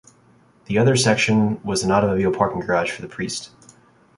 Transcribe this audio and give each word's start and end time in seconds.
The 0.65 0.79
other 0.79 0.95
section 0.95 1.61
was 1.61 1.83
an 1.83 1.91
automobile 1.91 2.31
parking 2.33 2.61
garage 2.61 2.89
for 2.89 3.03
the 3.03 3.07
priest. 3.07 3.51